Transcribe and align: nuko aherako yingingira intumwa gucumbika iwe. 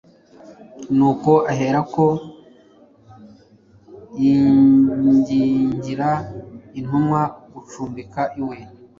nuko 0.95 1.31
aherako 1.51 2.05
yingingira 4.21 6.09
intumwa 6.79 7.21
gucumbika 7.53 8.21
iwe. 8.41 8.57